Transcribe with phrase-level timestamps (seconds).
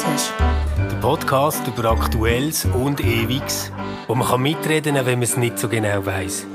[0.00, 0.32] Stammtisch.
[0.78, 3.70] Der Podcast über Aktuelles und Ewiges,
[4.06, 6.46] wo man kann mitreden kann, wenn man es nicht so genau weiß.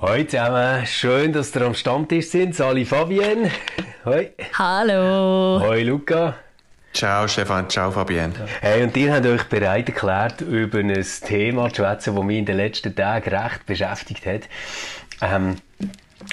[0.00, 2.54] Hallo zusammen, schön, dass ihr am Stammtisch sind.
[2.54, 3.50] Sali Fabienne.
[4.06, 4.30] Hoi.
[4.54, 5.60] Hallo.
[5.60, 6.34] Hoi Luca.
[6.98, 8.34] Ciao Stefan, ciao Fabienne.
[8.60, 12.44] Hey, und ihr habt euch bereit erklärt, über ein Thema zu schwätzen, das mich in
[12.44, 14.48] den letzten Tagen recht beschäftigt hat.
[15.22, 15.58] Ähm,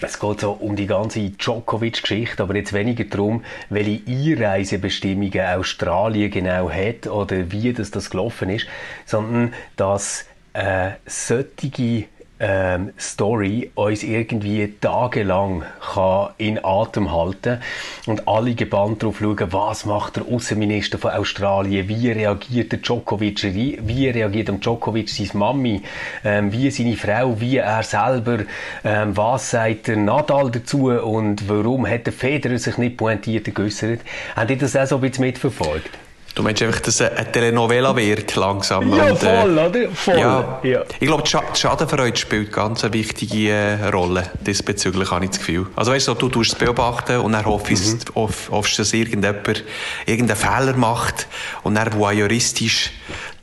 [0.02, 6.68] es geht so um die ganze Djokovic-Geschichte, aber jetzt weniger darum, welche Einreisebestimmungen Australien genau
[6.68, 8.66] hat oder wie das, das gelaufen ist,
[9.06, 12.06] sondern dass äh, solche
[12.40, 15.64] ähm, Story uns irgendwie tagelang
[15.94, 17.60] kann in Atem halten
[18.06, 23.44] und alle gebannt darauf schauen, was macht der Außenminister von Australien, wie reagiert der Djokovic,
[23.56, 25.82] wie, reagiert der Djokovic seine Mami,
[26.24, 28.40] ähm, wie seine Frau, wie er selber,
[28.84, 30.90] ähm, was sagt der Nadal dazu?
[30.90, 34.02] Und warum hat der Federer sich nicht pointiert geäußert.
[34.36, 36.05] Habt ihr das auch so ein bisschen mitverfolgt?
[36.36, 38.94] Du meinst einfach, dass es eine Telenovela wird, langsam.
[38.94, 39.90] Ja, und, äh, voll, oder?
[39.94, 40.20] Voll.
[40.20, 40.82] Ja, Ja.
[41.00, 44.24] Ich glaube, die die Schadenfreude spielt ganz eine wichtige äh, Rolle.
[44.46, 45.68] Diesbezüglich habe ich das Gefühl.
[45.78, 48.26] Also weißt du, du tust es beobachten und dann hoffst, Mhm.
[48.52, 49.64] hoffst dass irgendjemand
[50.06, 51.28] irgendeinen Fehler macht
[51.64, 52.92] und dann voyeuristisch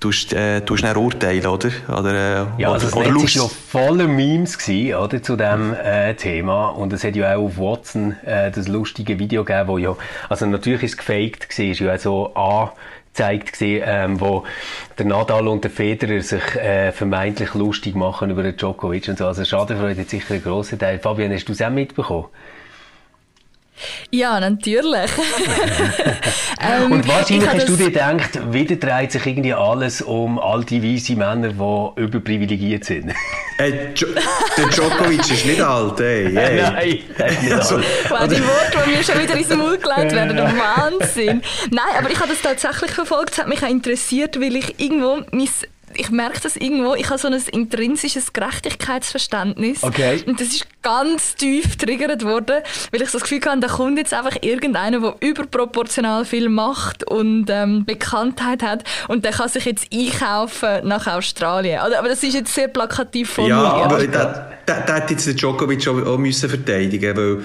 [0.03, 1.71] tust, äh, tust dann urteilen, oder?
[1.89, 2.13] Oder,
[2.59, 5.75] äh, Ja, also oder, oder Netz war schaust- ja voller Memes gewesen, oder, zu diesem
[5.75, 6.69] äh, Thema.
[6.69, 9.97] Und es hat ja auch auf Watson äh, das lustige Video gegeben, wo ja,
[10.29, 14.45] also natürlich ist es gefaked gewesen, ist ja so angezeigt gewesen, ähm, wo
[14.99, 19.27] der Nadal und der Federer sich äh, vermeintlich lustig machen über den Djokovic und so.
[19.27, 20.99] Also Schadenfreude hat sicher einen grossen Teil.
[20.99, 22.27] Fabian, hast du es auch mitbekommen?
[24.11, 25.11] Ja, natürlich.
[26.61, 31.17] ähm, Und wahrscheinlich hast du dir gedacht, wieder dreht sich irgendwie alles um alte, weise
[31.17, 33.13] Männer, die überprivilegiert sind.
[33.59, 34.09] Äh, Jo-
[34.57, 36.35] der Djokovic ist nicht alt, ey.
[36.37, 36.63] ey.
[36.63, 37.87] Nein, ist nicht Also, alles.
[38.09, 41.43] Wow, die Worte, die mir schon wieder ins Maul gelegt werden, der Wahnsinn.
[41.71, 43.33] Nein, aber ich habe das tatsächlich verfolgt.
[43.35, 45.49] Es hat mich auch interessiert, weil ich irgendwo mein
[45.97, 49.83] ich merke das irgendwo, ich habe so ein intrinsisches Gerechtigkeitsverständnis.
[49.83, 50.23] Okay.
[50.27, 53.99] Und das ist ganz tief getriggert worden, weil ich so das Gefühl hatte, da kommt
[53.99, 59.65] jetzt einfach irgendeiner, der überproportional viel Macht und ähm, Bekanntheit hat und der kann sich
[59.65, 61.79] jetzt einkaufen nach Australien.
[61.79, 63.61] Aber das ist jetzt sehr plakativ formuliert.
[63.61, 67.45] Ja, aber da, hat jetzt der Djokovic auch, auch müssen verteidigen weil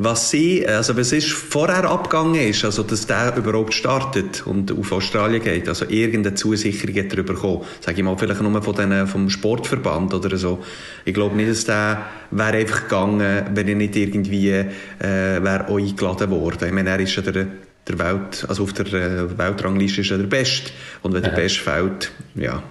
[0.00, 4.92] was sie, also was ist vorher abgegangen ist, also dass der überhaupt startet und auf
[4.92, 9.08] Australien geht, also irgendeine Zusicherung hat er bekommen, sage ich mal, vielleicht nur von denen,
[9.08, 10.60] vom Sportverband oder so.
[11.04, 14.66] Ich glaube nicht, dass der wäre einfach gegangen, wenn er nicht irgendwie äh,
[15.00, 16.68] wäre eingeladen worden.
[16.68, 17.48] Ich meine, er ist ja der
[17.88, 20.70] der Welt, also auf der äh, Weltrangliste ist er der Beste.
[21.02, 22.62] Und wenn der Beste fällt, ja.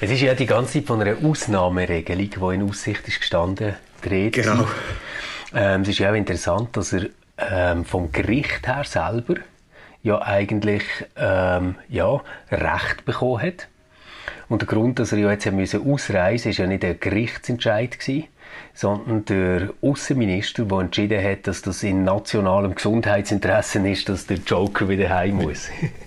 [0.00, 4.42] Es ist ja die ganze Zeit von einer Ausnahmeregelung, die in Aussicht ist gestanden, Rede.
[4.42, 4.66] Genau.
[5.56, 7.06] Ähm, es ist ja auch interessant, dass er
[7.38, 9.36] ähm, vom Gericht her selber
[10.02, 10.84] ja eigentlich
[11.16, 13.66] ähm, ja, Recht bekommen hat.
[14.48, 18.28] Und der Grund, dass er ja jetzt ausreisen ist ja nicht ein Gerichtsentscheid gewesen,
[18.74, 24.90] sondern der Außenminister, der entschieden hat, dass das in nationalem Gesundheitsinteresse ist, dass der Joker
[24.90, 25.70] wieder heim muss.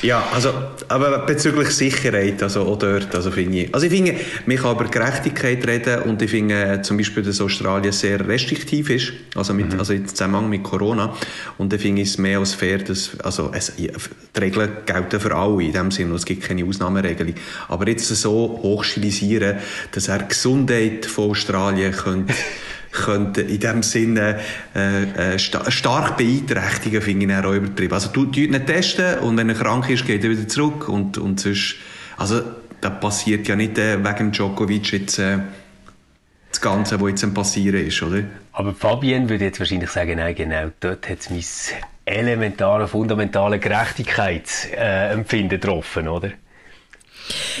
[0.00, 0.52] Ja, also,
[0.88, 4.16] aber bezüglich Sicherheit, also auch dort, also finde ich, also ich finde,
[4.46, 9.12] man kann über Gerechtigkeit reden und ich finde zum Beispiel, dass Australien sehr restriktiv ist,
[9.34, 11.14] also, mit, also im Zusammenhang mit Corona
[11.58, 13.90] und da finde ich es mehr als fair, dass, also es, die
[14.40, 17.34] Regeln gelten für alle in dem Sinne, und es gibt keine Ausnahmeregelung,
[17.68, 19.58] aber jetzt so hochstilisieren,
[19.92, 22.34] dass er die Gesundheit von Australien könnte
[22.92, 24.38] könnte in dem Sinne
[24.74, 27.94] äh, äh, sta stark beeinträchtigen, finde ich auch übertrieben.
[27.94, 31.18] Also du tut nicht testen und wenn er krank ist, geht er wieder zurück und,
[31.18, 31.76] und sonst,
[32.16, 32.42] also
[32.80, 35.38] das passiert ja nicht äh, wegen Djokovic jetzt äh,
[36.50, 38.24] das Ganze, was jetzt passieren ist, oder?
[38.52, 41.42] Aber Fabienne würde jetzt wahrscheinlich sagen, nein, genau, dort hat es mein
[42.04, 46.32] elementare, fundamentale Gerechtigkeitsempfinden getroffen, oder?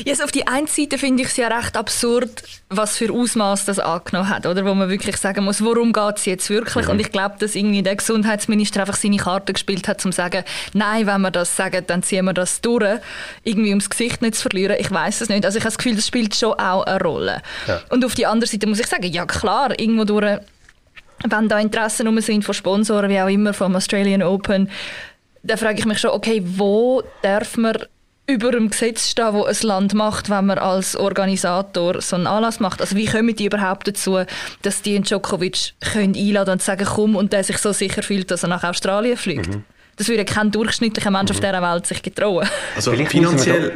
[0.06, 3.78] Also auf die einen Seite finde ich es ja recht absurd, was für Ausmaß das
[3.78, 4.64] angenommen hat, oder?
[4.64, 6.88] Wo man wirklich sagen muss, worum geht es jetzt wirklich?
[6.88, 10.44] Und ich glaube, dass irgendwie der Gesundheitsminister einfach seine Karte gespielt hat, um zu sagen,
[10.72, 12.98] nein, wenn wir das sagen, dann ziehen wir das durch,
[13.44, 14.76] irgendwie ums Gesicht nicht zu verlieren.
[14.78, 15.44] Ich weiß es nicht.
[15.44, 17.42] Also ich habe das Gefühl, das spielt schon auch eine Rolle.
[17.66, 17.80] Ja.
[17.90, 20.38] Und auf die andere Seite muss ich sagen, ja klar, irgendwo durch,
[21.24, 24.68] wenn da Interessen rum sind von Sponsoren, wie auch immer, vom Australian Open,
[25.42, 27.76] da frage ich mich schon, okay, wo darf man
[28.26, 32.60] über dem Gesetz stehen, wo ein Land macht, wenn man als Organisator so einen Anlass
[32.60, 32.80] macht.
[32.80, 34.20] Also wie kommen die überhaupt dazu,
[34.62, 38.30] dass die einen Djokovic können einladen und sagen, komm, und der sich so sicher fühlt,
[38.30, 39.50] dass er nach Australien fliegt?
[39.96, 42.48] Das würde kein durchschnittlicher Mensch auf dieser Welt sich getrauen.
[42.76, 43.72] Also Vielleicht finanziell,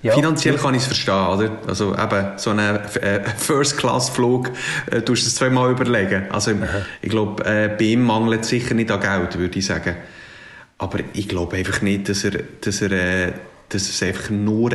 [0.00, 0.14] Ja.
[0.14, 1.58] Finanziell kann ich es verstehen, oder?
[1.66, 4.50] Also eben, so einen äh, First-Class-Flug
[4.90, 6.30] äh, tust du es zweimal überlegen.
[6.30, 6.52] Also
[7.02, 9.96] ich glaube, äh, bei ihm mangelt es sicher nicht an Geld, würde ich sagen.
[10.78, 13.32] Aber ich glaube einfach nicht, dass er, dass er, äh,
[13.68, 14.72] dass es einfach nur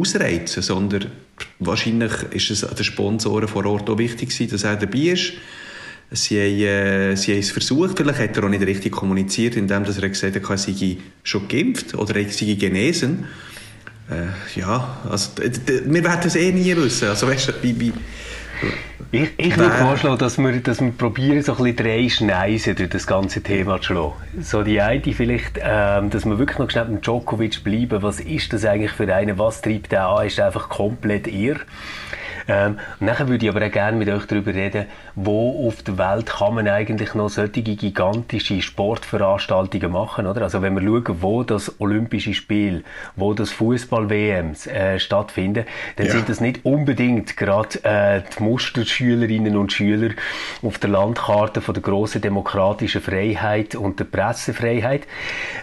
[0.00, 1.10] ausreizen sondern
[1.58, 5.32] wahrscheinlich ist es den Sponsoren vor Ort auch wichtig dass er dabei ist.
[6.12, 9.84] Sie haben, äh, sie haben es versucht, vielleicht hat er auch nicht richtig kommuniziert, indem
[9.84, 13.24] er gesagt hat, er sei schon geimpft oder er sei genesen.
[14.08, 17.08] Äh, ja, also, wir werden es eh nie wissen.
[17.08, 17.92] Also, weißt wie, wie,
[19.12, 22.90] ich, ich würde vorschlagen, dass wir, dass wir probieren, so ein bisschen drei Schneisen durch
[22.90, 24.14] das ganze Thema zu schlagen.
[24.40, 28.02] So die eine vielleicht, ähm, dass wir wirklich noch schnell beim Djokovic bleiben.
[28.02, 29.38] Was ist das eigentlich für einen?
[29.38, 30.26] Was treibt er an?
[30.26, 31.56] Ist einfach komplett irr?
[32.48, 35.98] Ähm, und nachher würde ich aber auch gerne mit euch darüber reden, wo auf der
[35.98, 40.42] Welt kann man eigentlich noch solche gigantische Sportveranstaltungen machen, oder?
[40.42, 42.84] Also wenn wir schauen, wo das Olympische Spiel,
[43.16, 45.64] wo das Fußball-WMs äh, stattfinden,
[45.96, 46.12] dann ja.
[46.12, 50.10] sind das nicht unbedingt gerade äh, die Musterschülerinnen und Schüler
[50.62, 55.06] auf der Landkarte von der grossen demokratischen Freiheit und der Pressefreiheit.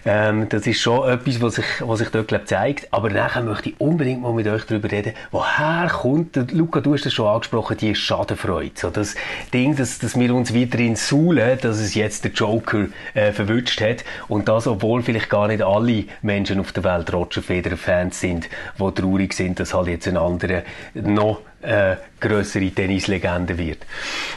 [0.05, 2.87] Ähm, das ist schon etwas, was sich, was sich dort glaub, zeigt.
[2.91, 6.93] Aber nachher möchte ich unbedingt mal mit euch darüber reden, woher kommt der Luca, du
[6.95, 8.71] hast es schon angesprochen, die Schadenfreude.
[8.73, 9.13] So das
[9.53, 14.03] Ding, dass, dass wir uns weiterhin suhlen, dass es jetzt der Joker äh, verwünscht hat.
[14.27, 18.49] Und das, obwohl vielleicht gar nicht alle Menschen auf der Welt Roger Federer-Fans sind,
[18.79, 20.63] die traurig sind, dass halt jetzt ein anderer
[20.95, 23.85] noch äh, größere Tennislegende wird.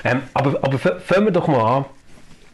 [0.04, 1.84] Ähm, aber, aber fangen wir doch mal an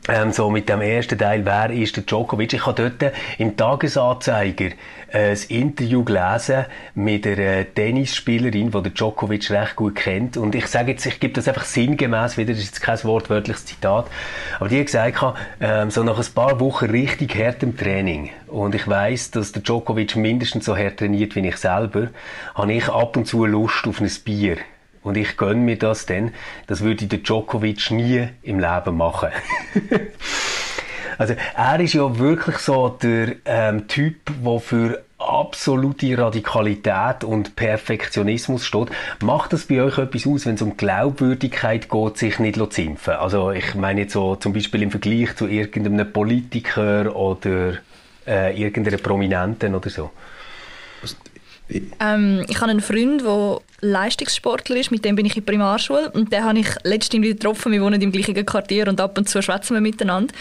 [0.09, 2.53] ähm, so mit dem ersten Teil, wer ist der Djokovic?
[2.53, 4.71] Ich habe dort im Tagesanzeiger
[5.13, 6.65] äh, ein Interview gelesen
[6.95, 10.37] mit einer Tennisspielerin, die der Djokovic recht gut kennt.
[10.37, 13.67] Und ich sage jetzt, ich gebe das einfach sinngemäß wieder, das ist jetzt kein wortwörtliches
[13.67, 14.07] Zitat,
[14.59, 15.23] aber die hat gesagt,
[15.61, 20.17] ähm, so nach ein paar Wochen richtig hartem Training und ich weiß, dass der Djokovic
[20.17, 22.09] mindestens so hart trainiert wie ich selber,
[22.55, 24.57] habe ich ab und zu Lust auf ein Bier.
[25.03, 26.33] Und ich gönne mir das denn.
[26.67, 29.31] Das würde der Djokovic nie im Leben machen.
[31.19, 38.65] also er ist ja wirklich so der ähm, Typ, der für absolute Radikalität und Perfektionismus
[38.65, 38.89] steht.
[39.23, 43.15] Macht das bei euch etwas aus, wenn es um Glaubwürdigkeit geht, sich nicht zu impfen?
[43.15, 47.75] Also ich meine jetzt so zum Beispiel im Vergleich zu irgendeinem Politiker oder
[48.27, 50.11] äh, irgendeiner Prominenten oder so.
[52.01, 56.11] Ähm, ich habe einen Freund, der Leistungssportler ist, mit dem bin ich in der Primarschule
[56.11, 59.29] und den habe ich letztens wieder getroffen, wir wohnen im gleichen Quartier und ab und
[59.29, 60.35] zu schwätzen wir miteinander.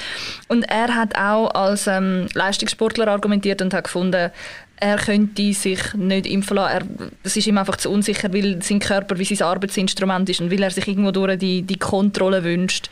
[0.48, 4.32] Und er hat auch als ähm, Leistungssportler argumentiert und hat gefunden,
[4.78, 7.12] er könnte sich nicht impfen lassen.
[7.22, 10.64] Das ist ihm einfach zu unsicher, weil sein Körper wie sein Arbeitsinstrument ist und weil
[10.64, 12.90] er sich irgendwo durch die, die Kontrolle wünscht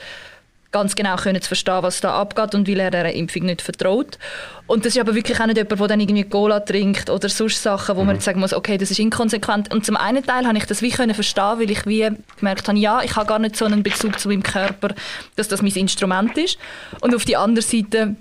[0.71, 4.19] ganz genau können zu verstehen, was da abgeht und weil er der Impfung nicht vertraut.
[4.68, 7.63] Und das ist aber wirklich auch nicht jemand, der dann irgendwie Cola trinkt oder sonst
[7.63, 8.07] Sachen, wo mhm.
[8.07, 9.74] man jetzt sagen muss, okay, das ist inkonsequent.
[9.74, 12.77] Und zum einen Teil habe ich das wie können verstehen, weil ich wie gemerkt habe,
[12.77, 14.89] ja, ich habe gar nicht so einen Bezug zu meinem Körper,
[15.36, 16.60] dass das mein Instrument ist.
[17.01, 18.15] Und auf die andere Seite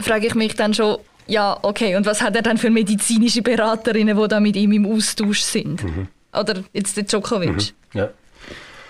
[0.00, 0.98] frage ich mich dann schon,
[1.28, 4.86] ja, okay, und was hat er dann für medizinische Beraterinnen, die da mit ihm im
[4.86, 5.84] Austausch sind?
[5.84, 6.08] Mhm.
[6.32, 7.50] Oder jetzt der Djokovic?
[7.50, 7.98] Mhm.
[7.98, 8.10] Ja.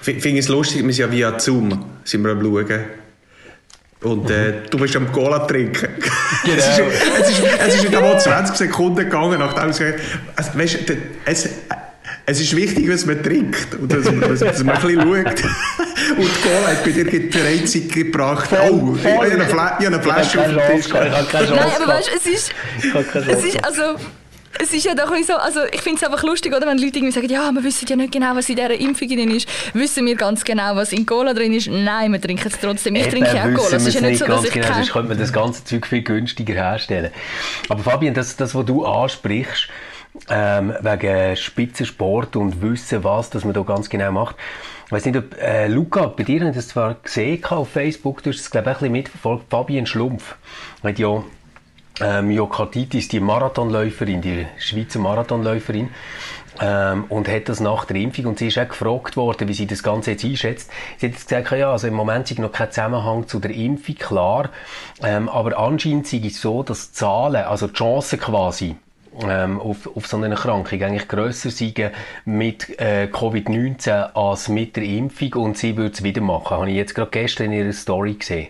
[0.04, 2.84] Ich finde es lustig, wir sind ja via Zoom sind wir am Schauen.
[4.00, 5.88] Und äh, du bist am Cola trinken.
[6.44, 6.56] Genau.
[6.56, 6.80] es, ist,
[7.20, 9.80] es, ist, es ist nicht 20 Sekunden gegangen, nachdem es,
[10.34, 10.78] also, weißt,
[11.24, 11.48] es,
[12.26, 15.44] es ist wichtig, was man trinkt und dass, dass, dass man ein bisschen schaut.
[16.18, 18.50] Und die Cola hat bei dir die Reizung gebracht.
[18.52, 20.92] Oh, ich habe eine Flasche auf dem Tisch.
[20.92, 22.52] Nein, aber weißt du, es ist,
[23.28, 23.96] es ist also
[24.62, 27.12] es ist ja doch so, also ich finde es einfach lustig, oder, wenn Leute irgendwie
[27.12, 29.48] sagen, ja, wir wissen ja nicht genau, was in dieser Impfung drin ist.
[29.74, 31.68] Wissen wir ganz genau, was in Cola drin ist?
[31.68, 32.94] Nein, wir trinken es trotzdem.
[32.94, 33.76] Ich trinke auch Cola.
[33.76, 36.02] Es ist ja nicht so, dass ich genau, sonst könnte man das ganze Zeug viel
[36.02, 37.10] günstiger herstellen.
[37.68, 39.68] Aber Fabian, das, das was du ansprichst,
[40.28, 44.36] ähm, wegen Spitzensport und Wissen, was dass man da ganz genau macht.
[44.86, 48.22] Ich weiß nicht, ob, äh, Luca, bei dir habe ich das zwar gesehen auf Facebook,
[48.22, 50.36] du hast es, glaube ich, ein bisschen mitverfolgt, Fabian Schlumpf
[50.82, 51.24] hat ja
[52.00, 55.90] ähm, Myokarditis, die Marathonläuferin, die Schweizer Marathonläuferin,
[56.60, 59.66] ähm, und hat das nach der Impfung und sie ist auch gefragt worden, wie sie
[59.66, 60.70] das Ganze jetzt einschätzt.
[60.98, 63.94] Sie hat jetzt gesagt, ja, also im Moment ist noch kein Zusammenhang zu der Impfung,
[63.96, 64.50] klar,
[65.02, 68.76] ähm, aber anscheinend ist es so, dass Zahlen, also die Chancen quasi,
[69.20, 71.90] ähm, auf, auf so eine Erkrankung eigentlich grösser sein
[72.24, 76.56] mit äh, Covid-19 als mit der Impfung und sie würde es wieder machen.
[76.56, 78.48] Habe ich jetzt gerade gestern in ihrer Story gesehen.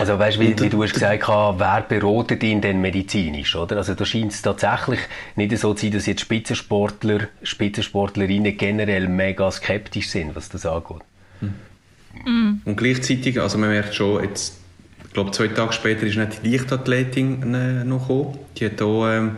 [0.00, 3.76] Also weißt wie, wie du hast gesagt hast, wer beratet ihn denn medizinisch, oder?
[3.76, 5.00] Also da scheint es tatsächlich
[5.36, 11.02] nicht so zu sein, dass jetzt Spitzensportler, Spitzensportlerinnen generell mega skeptisch sind, was das angeht.
[12.24, 12.62] Mhm.
[12.64, 14.58] Und gleichzeitig, also man merkt schon, jetzt,
[15.06, 18.38] ich glaube zwei Tage später ist nicht die Leichtathletin äh, noch gekommen.
[18.56, 19.36] Die hat auch ähm,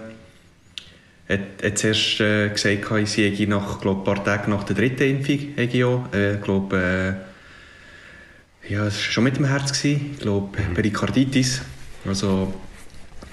[1.29, 5.03] hat, hat zuerst äh, gesagt, sie hätte nach, glaub, ein paar Tagen nach der dritten
[5.03, 7.15] Impfung, hätte ich auch, äh, glaub, äh,
[8.69, 10.11] ja, es war schon mit dem Herz, gewesen.
[10.13, 10.75] ich glaube, mhm.
[10.75, 11.63] Perikarditis.
[12.07, 12.53] Also,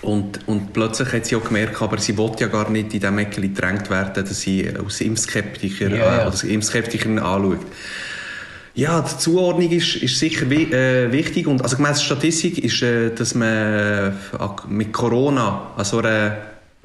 [0.01, 3.17] und, und plötzlich hat sie auch gemerkt, aber sie wollte ja gar nicht in diesem
[3.17, 6.23] Eckchen gedrängt werden, dass sie aus Impfskeptiker yeah.
[6.23, 7.59] äh, oder Impfskeptikern anschaut.
[8.75, 11.47] Ja, die Zuordnung ist, ist sicher wi äh, wichtig.
[11.47, 14.11] Und, also gemäss Statistik ist, äh, dass man äh,
[14.69, 16.37] mit Corona also ein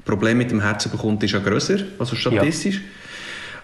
[0.03, 2.75] Problem mit dem Herzen bekommt, ist ja grösser, also statistisch.
[2.75, 2.81] Ja.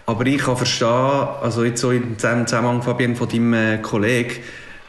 [0.06, 4.36] Aber ich kann verstehen, also jetzt so im Zusammenhang, Fabian, von deinem äh, Kollegen,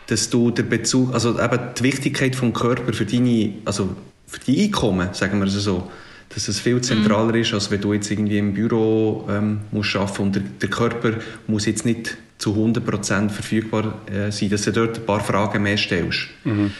[0.07, 3.95] dass du den Bezug, also eben die Wichtigkeit vom Körper für deine, also
[4.27, 5.89] für die Einkommen, sagen wir es so,
[6.33, 7.41] dass es viel zentraler mhm.
[7.41, 11.13] ist, als wenn du jetzt irgendwie im Büro ähm, musst arbeiten und der, der, Körper
[11.47, 15.77] muss jetzt nicht zu 100% verfügbar äh, sein, dass du dort ein paar Fragen mehr
[15.77, 16.27] stellst.
[16.43, 16.71] Mhm.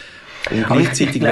[0.50, 1.22] Und gleichzeitig...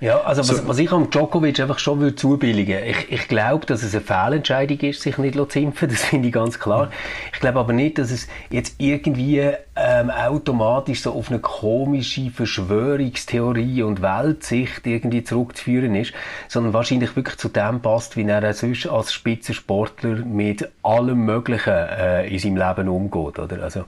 [0.00, 3.82] Ja, also was, was ich am Djokovic einfach schon würde zubilligen ich, ich glaube, dass
[3.82, 6.90] es eine Fehlentscheidung ist, sich nicht zu impfen, das finde ich ganz klar.
[7.34, 13.82] Ich glaube aber nicht, dass es jetzt irgendwie ähm, automatisch so auf eine komische Verschwörungstheorie
[13.82, 16.14] und Weltsicht irgendwie zurückzuführen ist,
[16.48, 22.26] sondern wahrscheinlich wirklich zu dem passt, wie er sonst als Spitzensportler mit allem Möglichen äh,
[22.26, 23.38] in seinem Leben umgeht.
[23.38, 23.62] Oder?
[23.62, 23.84] Also,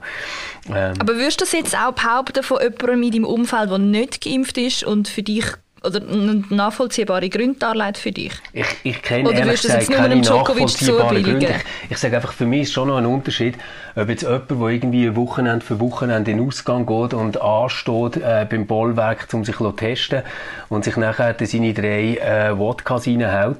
[0.69, 4.23] ähm, aber würdest du das jetzt auch behaupten von jemandem in deinem Umfeld, der nicht
[4.23, 5.45] geimpft ist und für dich
[5.83, 6.01] oder
[6.49, 8.33] nachvollziehbare Gründe darlegt für dich?
[8.53, 11.47] Ich, ich kenne oder ehrlich gesagt keine nachvollziehbaren Gründe.
[11.85, 13.55] Ich, ich sage einfach, für mich ist schon noch ein Unterschied,
[13.95, 18.45] ob jetzt jemand, der irgendwie Wochenende für Wochenende in den Ausgang geht und ansteht äh,
[18.49, 20.23] beim Bollwerk, um sich zu testen
[20.69, 23.57] und sich nachher seine drei äh, Wodkas reinhaut,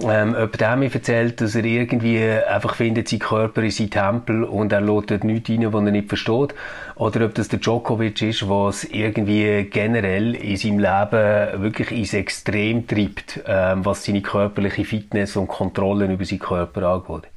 [0.00, 4.44] ähm, ob der mir erzählt, dass er irgendwie einfach findet, sein Körper ist sein Tempel
[4.44, 6.54] und er lädt dort nichts rein, was er nicht versteht,
[6.94, 12.86] oder ob das der Djokovic ist, was irgendwie generell in seinem Leben wirklich ins Extrem
[12.86, 17.30] treibt, ähm, was seine körperliche Fitness und Kontrollen über seinen Körper angeht.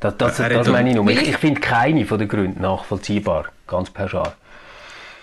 [0.00, 1.08] Das, das, das, das meine ich nur.
[1.10, 4.32] Ich, ich finde keine von den Gründen nachvollziehbar, ganz pauschal.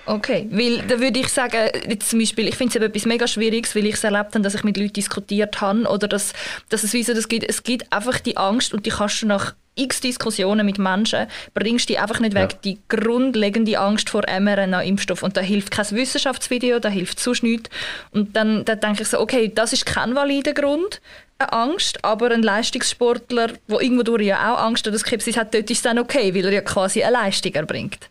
[0.08, 3.76] Okay, weil da würde ich sagen, jetzt zum Beispiel, ich finde es etwas mega Schwieriges,
[3.76, 6.34] weil ich es erlebt habe, dass ich mit Leuten diskutiert habe oder dass,
[6.70, 9.28] dass es wie so, das gibt, es gibt einfach die Angst und die kannst du
[9.28, 12.58] nach x Diskussionen mit Menschen, bringst die einfach nicht weg, ja.
[12.64, 15.24] die grundlegende Angst vor mRNA-Impfstoff.
[15.24, 17.70] Und da hilft kein Wissenschaftsvideo, da hilft sonst nichts.
[18.12, 21.02] Und dann, dann denke ich so, okay, das ist kein valider Grund,
[21.40, 25.70] eine Angst, aber ein Leistungssportler, der irgendwo durch ja auch Angst oder Skepsis hat, dort
[25.70, 28.10] ist es dann okay, weil er ja quasi eine Leistung erbringt.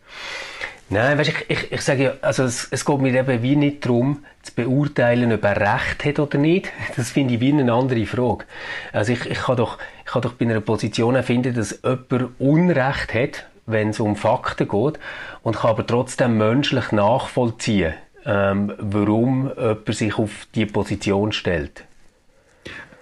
[0.89, 3.85] Nein, weißt, ich, ich, ich sage ja, also es, es geht mir eben wie nicht
[3.85, 6.71] darum, zu beurteilen, ob er Recht hat oder nicht.
[6.95, 8.45] Das finde ich wie eine andere Frage.
[8.93, 13.13] Also ich, ich, kann doch, ich kann doch bei einer Position finden, dass jemand Unrecht
[13.13, 14.99] hat, wenn es um Fakten geht,
[15.43, 17.93] und kann aber trotzdem menschlich nachvollziehen,
[18.25, 21.83] ähm, warum jemand sich auf diese Position stellt.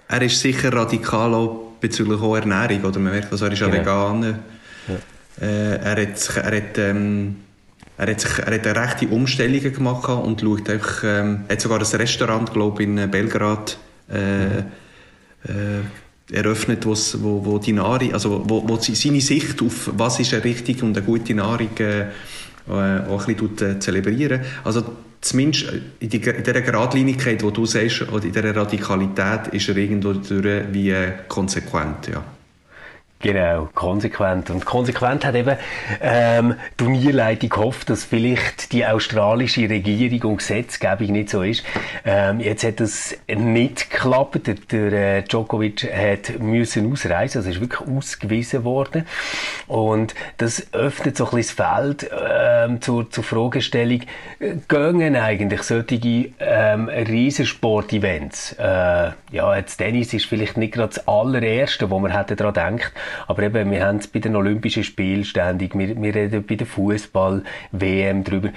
[0.08, 3.68] Er ist sicher radikal auch bezüglich auch Ernährung, oder man merkt, also er ist ja
[3.68, 3.80] genau.
[3.80, 4.38] Veganer.
[4.88, 5.46] Ja.
[5.46, 7.36] Äh, er hat, er hat ähm,
[7.98, 11.78] er hat, sich, er hat eine rechte Umstellungen gemacht und schaut einfach, ähm, hat sogar
[11.78, 13.78] ein Restaurant, glaube in äh, Belgrad
[14.12, 15.82] äh, äh,
[16.30, 16.94] eröffnet, wo,
[17.44, 21.06] wo die Nahrung, also wo, wo seine Sicht auf was ist eine richtige und eine
[21.06, 22.06] gute Nahrung äh, äh
[22.68, 24.40] auch ein bisschen äh, zelebrieren.
[24.64, 24.84] Also
[25.20, 29.76] zumindest in, die, in dieser Geradlinigkeit, die du sagst, oder in dieser Radikalität, ist er
[29.76, 30.94] irgendwo durch wie
[31.28, 32.24] konsequent, ja.
[33.26, 34.50] Genau, konsequent.
[34.50, 35.56] Und konsequent hat eben
[36.00, 41.64] ähm, die Turnierleitung gehofft, dass vielleicht die australische Regierung und Gesetzgebung nicht so ist.
[42.04, 44.46] Ähm, jetzt hat das nicht geklappt.
[44.46, 49.04] Der, der äh, Djokovic hat müssen ausreisen, also ist wirklich ausgewiesen worden.
[49.66, 54.02] Und das öffnet so ein bisschen das Feld ähm, zur, zur Fragestellung,
[54.38, 55.96] äh, gehen eigentlich solche
[56.38, 58.52] ähm, Riesensport-Events?
[58.52, 62.92] Äh, ja, jetzt Tennis ist vielleicht nicht gerade das allererste, wo man hätte daran denkt,
[63.26, 66.66] aber eben, wir haben es bei den Olympischen Spielen ständig, wir, wir reden bei der
[66.66, 68.50] Fußball-WM drüber.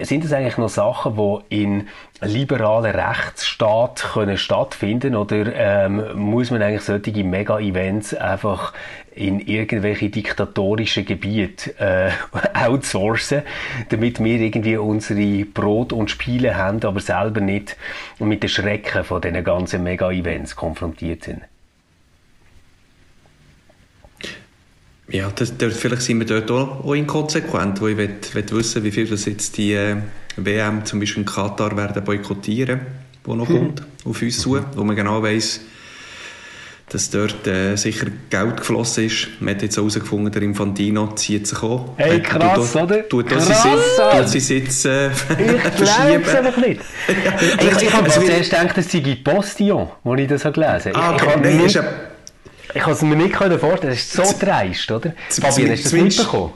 [0.00, 1.88] Sind das eigentlich noch Sachen, die in
[2.22, 8.72] liberalen Rechtsstaat können stattfinden oder ähm, muss man eigentlich solche Mega-Events einfach
[9.14, 12.10] in irgendwelche diktatorischen Gebiete äh,
[12.66, 13.42] outsourcen,
[13.88, 17.76] damit wir irgendwie unsere Brot und Spiele haben, aber selber nicht
[18.18, 21.42] mit den Schrecken von diesen ganzen Mega-Events konfrontiert sind?
[25.08, 28.82] Ja, das, das, vielleicht sind wir dort auch, auch inkonsequent, wo ich will, will wissen
[28.82, 29.96] wie viel das jetzt die äh,
[30.36, 32.80] WM zum Beispiel in Katar werden boykottieren,
[33.24, 33.56] wo noch hm.
[33.56, 35.60] kommt, auf uns zu, wo man genau weiss,
[36.88, 39.28] dass dort äh, sicher Geld geflossen ist.
[39.40, 41.84] Man hat jetzt herausgefunden, der Infantino zieht sich an.
[41.96, 43.08] Hey, krass, tut, oder?
[43.08, 46.80] Tut krass, sie Sitz äh, Ich glaube es einfach nicht.
[47.08, 50.96] ja, ich ich habe zuerst gedacht, das sei Postillon, wo ich das habe gelesen habe.
[50.96, 51.66] Ah, ich, okay.
[51.66, 51.78] ich,
[52.76, 55.12] ich kann es mir nicht vorstellen, das ist so dreist, oder?
[55.30, 56.52] Fabian, hast du das mitbekommen?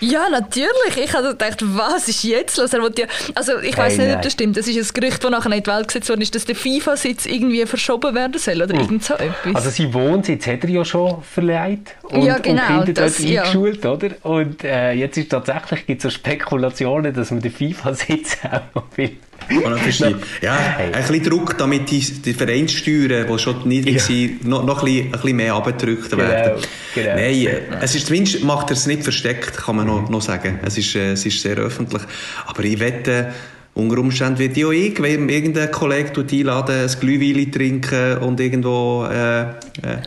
[0.00, 0.96] Ja, natürlich.
[1.02, 2.72] Ich habe gedacht, was ist jetzt los?
[2.72, 4.56] Er ja, also ich weiß hey, nicht, ob das stimmt.
[4.56, 7.24] Das ist ein Gerücht, das nachher in die Welt gesetzt worden ist, dass der FIFA-Sitz
[7.24, 8.80] irgendwie verschoben werden soll oder hm.
[8.80, 9.54] irgend so etwas.
[9.54, 13.28] Also sein Wohnsitz hat er ja schon verleiht und, ja, genau, und Kinder das, dort
[13.28, 13.42] ja.
[13.42, 14.10] eingeschult, oder?
[14.22, 18.38] Und äh, jetzt ist tatsächlich gibt so Spekulationen, dass man den FIFA-Sitz
[18.74, 19.16] auch will.
[20.40, 20.92] Ja, hey.
[20.92, 24.00] ein bisschen Druck, damit die, die Vereinssteuern, die schon niedrig ja.
[24.00, 26.62] sind, noch, noch ein, bisschen, ein bisschen mehr abgedrückt genau, werden.
[26.94, 27.14] Genau.
[27.14, 30.58] Nein, äh, es ist, zumindest macht er es nicht versteckt, kann man noch, noch sagen.
[30.64, 32.02] Es ist, äh, es ist sehr öffentlich.
[32.46, 33.32] Aber ich wette,
[33.76, 39.04] unter Umständen wird ja ich, wenn irgendein Kollege einladen, ein Glühwein trinken und irgendwo...
[39.04, 39.52] Äh, äh,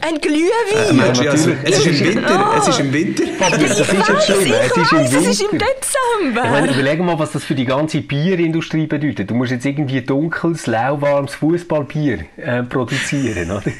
[0.01, 0.99] ein Glühwein?
[0.99, 2.51] Äh, ja, also, es ist im Winter.
[2.51, 2.57] Oh.
[2.57, 3.23] Es ist im Winter.
[3.39, 4.53] das ist jetzt schlimm.
[4.65, 5.19] Es ist im Winter.
[5.19, 6.45] Es ist im Dezember.
[6.45, 9.29] Ich meine, überleg mal, was das für die ganze Bierindustrie bedeutet.
[9.29, 13.61] Du musst jetzt irgendwie dunkles, lauwarmes Fußballbier äh, produzieren, oder?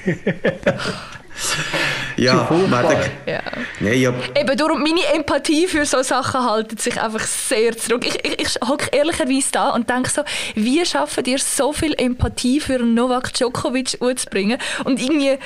[2.20, 2.86] ja, man
[3.26, 3.42] ja.
[3.80, 4.14] Nee, ja.
[4.36, 8.06] Eben darum, meine Empathie für solche Sachen haltet sich einfach sehr zurück.
[8.06, 10.24] Ich, ich, ich hocke ehrlicherweise da und denke so,
[10.56, 15.38] wie schaffen ihr so viel Empathie für Novak Djokovic anzubringen und irgendwie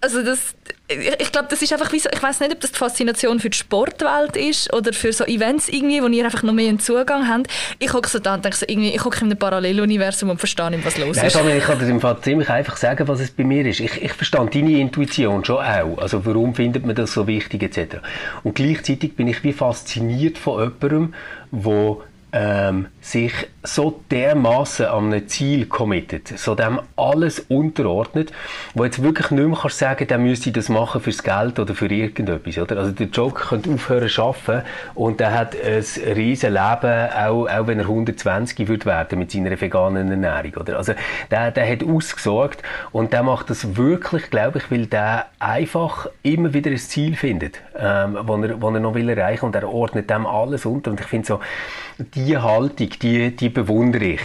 [0.00, 0.54] also das,
[0.88, 3.50] ich glaube, das ist einfach wie so, ich weiß nicht, ob das die Faszination für
[3.50, 7.28] die Sportwelt ist oder für so Events irgendwie, wo ihr einfach noch mehr einen Zugang
[7.28, 7.48] habt.
[7.78, 10.70] Ich gucke so da und denke so, irgendwie, ich gucke in einem Paralleluniversum und verstehe
[10.70, 11.36] nicht, was los Nein, ist.
[11.36, 13.80] Ich kann dir im Fall ziemlich einfach sagen, was es bei mir ist.
[13.80, 15.98] Ich, ich verstehe deine Intuition schon auch.
[15.98, 17.96] Also warum findet man das so wichtig etc.
[18.42, 21.14] Und gleichzeitig bin ich wie fasziniert von jemandem,
[21.52, 21.96] der
[22.32, 23.32] ähm, sich
[23.62, 28.32] so dermaßen an ein Ziel committet, so dem alles unterordnet,
[28.74, 31.86] wo jetzt wirklich nicht mehr kannst sagen, der müsste das machen fürs Geld oder für
[31.86, 32.78] irgendetwas, oder?
[32.78, 35.84] Also der Joker könnte aufhören zu arbeiten und der hat ein
[36.16, 40.76] riesen Leben, auch, auch wenn er 120 wird werden mit seiner veganen Ernährung, oder?
[40.76, 40.94] Also
[41.30, 42.60] der, der hat ausgesorgt
[42.90, 47.60] und der macht das wirklich, glaube ich, weil der einfach immer wieder ein Ziel findet,
[47.78, 51.00] ähm, wo er, wo er noch will erreichen und er ordnet dem alles unter und
[51.00, 51.40] ich finde so,
[51.98, 54.20] die Haltung, die, die bewundere ich.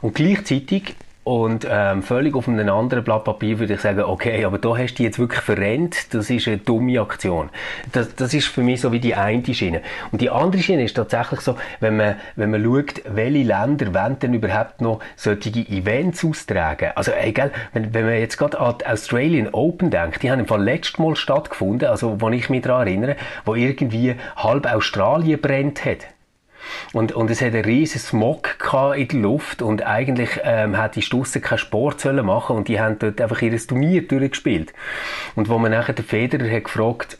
[0.00, 4.58] Und gleichzeitig und ähm, völlig auf einem anderen Blatt Papier würde ich sagen, okay, aber
[4.58, 7.48] da hast du jetzt wirklich verrennt, das ist eine dumme Aktion.
[7.92, 9.80] Das, das ist für mich so wie die eine Schiene.
[10.12, 14.18] Und die andere Schiene ist tatsächlich so, wenn man, wenn man schaut, welche Länder wollen
[14.18, 16.90] denn überhaupt noch solche Events austragen.
[16.94, 20.46] Also egal, wenn, wenn man jetzt gerade an die Australian Open denkt, die haben im
[20.46, 25.86] Fall letztes Mal stattgefunden, also wo ich mich daran erinnere, wo irgendwie halb Australien brennt
[25.86, 26.06] hat.
[26.92, 28.56] Und, und es hat einen riesen Smog
[28.96, 32.80] in der Luft und eigentlich ähm, hat die Stussen keinen Sport sollen machen und die
[32.80, 34.72] haben dort einfach ihr Turnier durchgespielt.
[35.34, 37.18] Und wo man nachher den Federer hat gefragt,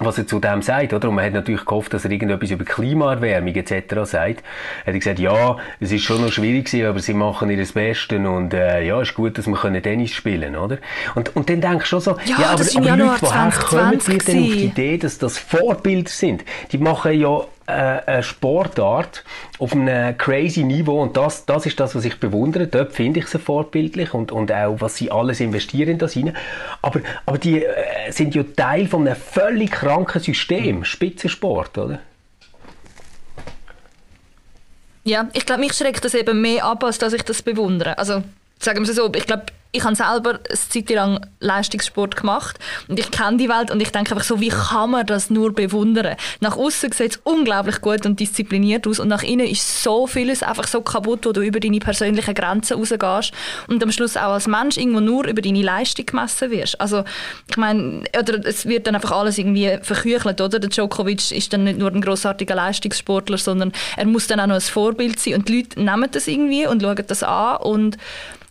[0.00, 1.08] was er zu dem sagt, oder?
[1.08, 3.94] Und man hat natürlich gehofft, dass er irgendetwas über Klimaerwärmung etc.
[4.04, 4.44] sagt.
[4.84, 8.18] Er hat gesagt, ja, es ist schon noch schwierig gewesen, aber sie machen ihr Bestes
[8.18, 10.78] und äh, ja, ist gut, dass wir können Tennis spielen, oder?
[11.14, 14.18] Und, und dann denkst du schon so, ja, ja aber, aber Leute, woher kommen die
[14.18, 16.44] denn auf die Idee, dass das Vorbilder sind?
[16.72, 19.24] Die machen ja eine Sportart
[19.58, 22.66] auf einem crazy Niveau und das, das ist das, was ich bewundere.
[22.66, 26.36] Dort finde ich sie vorbildlich und, und auch, was sie alles investieren in das hinein.
[26.80, 31.98] Aber, aber die äh, sind ja Teil von einem völlig kranken System, Spitzensport, oder?
[35.04, 37.98] Ja, ich glaube, mich schreckt das eben mehr ab, als dass ich das bewundere.
[37.98, 38.22] Also,
[38.58, 42.98] sagen wir es so, ich glaube, ich habe selber eine Zeit lang Leistungssport gemacht und
[42.98, 46.16] ich kenne die Welt und ich denke einfach so, wie kann man das nur bewundern?
[46.40, 50.42] Nach außen sieht es unglaublich gut und diszipliniert aus und nach innen ist so vieles
[50.42, 53.32] einfach so kaputt, wo du über deine persönlichen Grenzen rausgehst
[53.68, 56.80] und am Schluss auch als Mensch irgendwo nur über deine Leistung gemessen wirst.
[56.80, 57.04] Also
[57.50, 60.58] ich meine, oder es wird dann einfach alles irgendwie verküchelt, oder?
[60.58, 64.54] Der Djokovic ist dann nicht nur ein großartiger Leistungssportler, sondern er muss dann auch noch
[64.54, 67.98] ein Vorbild sein und die Leute nehmen das irgendwie und schauen das an und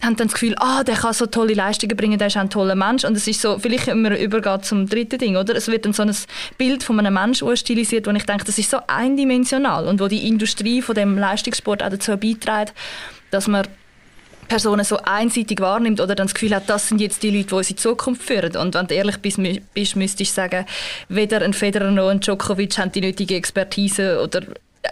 [0.01, 2.75] haben dann das Gefühl, ah, der kann so tolle Leistungen bringen, der ist ein toller
[2.75, 3.03] Mensch.
[3.03, 5.55] Und es ist so, vielleicht immer übergeht zum dritten Ding, oder?
[5.55, 6.15] Es wird dann so ein
[6.57, 10.27] Bild von einem Menschen stilisiert, wo ich denke, das ist so eindimensional und wo die
[10.27, 12.73] Industrie von dem Leistungssport auch dazu beiträgt,
[13.31, 13.67] dass man
[14.47, 17.55] Personen so einseitig wahrnimmt oder dann das Gefühl hat, das sind jetzt die Leute, die
[17.55, 18.55] unsere Zukunft führen.
[18.55, 19.39] Und wenn du ehrlich bist,
[19.73, 20.65] bist müsstest du sagen,
[21.09, 24.41] weder ein Federer noch ein Djokovic haben die nötige Expertise oder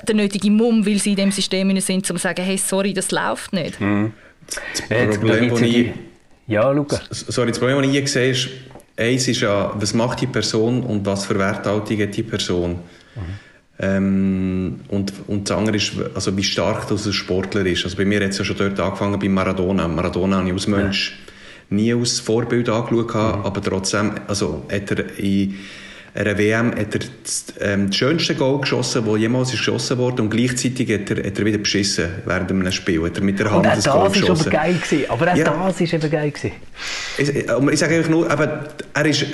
[0.07, 3.11] der nötige Mumm, weil sie in dem System sind, um zu sagen, hey, sorry, das
[3.11, 3.79] läuft nicht.
[3.79, 4.13] Mhm.
[4.89, 5.91] Das Problem, das ich,
[6.47, 6.99] ja, Luca.
[7.09, 8.49] Sorry, das Problem, das ich sehe, ist,
[8.97, 12.71] eins ist ja, was macht die Person und was hat die Person.
[12.71, 12.79] Mhm.
[13.77, 17.83] Ähm, und, und das andere ist, also wie stark das ein Sportler ist.
[17.83, 19.87] Also bei mir hat es ja schon dort angefangen bei Maradona.
[19.87, 21.17] Maradona habe ich als Mensch
[21.69, 23.45] nie als Vorbild angeschaut mhm.
[23.45, 25.55] aber trotzdem, also hat er in
[26.15, 30.21] einer WM hat er das, ähm, das schönste Goal geschossen, das jemals ist geschossen wurde
[30.21, 33.03] und gleichzeitig hat er, hat er wieder beschissen während einem Spiel.
[33.03, 34.29] Hat er mit der Hand und das Goal geschossen.
[34.29, 34.79] Das war aber geil.
[34.81, 35.09] Gewesen.
[35.09, 35.43] Aber auch ja.
[35.43, 36.31] das war eben geil.
[36.31, 36.51] Gewesen.
[37.17, 37.29] Ich,
[37.73, 39.25] ich sage einfach nur, aber er ist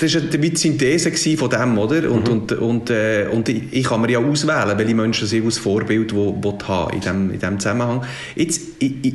[0.00, 2.10] das war die Synthese von dem, oder?
[2.10, 2.32] Und, mhm.
[2.32, 6.14] und, und, äh, und ich, ich, kann mir ja auswählen, welche Menschen ich als Vorbild
[6.14, 8.04] wo, wo haben in diesem in dem Zusammenhang.
[8.34, 9.14] Jetzt, ich, ich,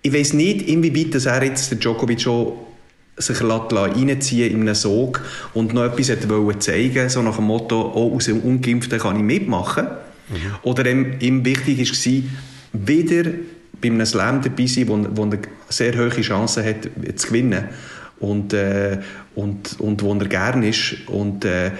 [0.00, 2.54] ich weiß nicht, inwieweit dass er jetzt der Djokovic schon
[3.16, 5.22] sich reinziehen in einen Sog
[5.54, 9.22] und noch etwas wollte zeigen, so nach dem Motto, oh, aus dem Ungeimpften kann ich
[9.22, 9.86] mitmachen.
[10.28, 10.36] Mhm.
[10.62, 12.22] Oder ihm, ihm wichtig war,
[12.72, 13.30] wieder
[13.80, 17.68] bei einem Slam dabei sein, wo, wo er eine sehr hohe Chance hat, zu gewinnen
[18.20, 18.98] und, äh,
[19.34, 20.96] und, und wo er gerne ist.
[21.06, 21.72] Und, äh,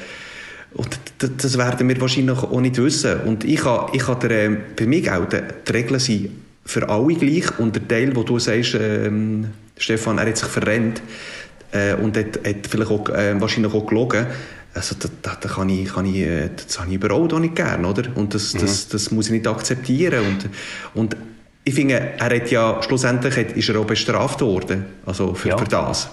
[0.75, 3.21] und das werden wir wahrscheinlich auch nicht wissen.
[3.21, 6.31] Und ich habe, ich habe der, äh, für mich auch, die, die Regeln sind
[6.65, 7.59] für alle gleich.
[7.59, 11.03] Und der Teil, wo du sagst, ähm, Stefan, er hat sich verrennt
[11.73, 14.27] äh, und hat, hat vielleicht auch, äh, wahrscheinlich auch gelogen,
[14.75, 17.55] also da, da, da kann ich, kann ich, äh, das habe ich überhaupt auch nicht
[17.55, 18.05] gern, oder?
[18.17, 18.61] Und das, mhm.
[18.61, 20.25] das, das muss ich nicht akzeptieren.
[20.27, 20.49] Und,
[20.95, 21.17] und
[21.63, 25.59] ich finde, er hat ja, schlussendlich hat, ist er auch bestraft worden, also für, ja.
[25.59, 26.11] für das.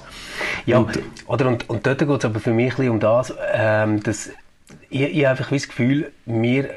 [0.65, 4.01] Ja, und, oder, und, und dort geht es aber für mich ein um das, ähm,
[4.03, 4.29] dass
[4.89, 6.69] ich, ich einfach das Gefühl, wir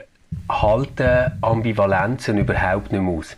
[0.48, 3.36] halten Ambivalenzen überhaupt nicht mehr aus